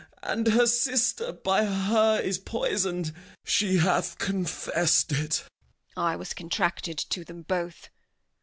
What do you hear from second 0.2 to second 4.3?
and her sister By her is poisoned; she hath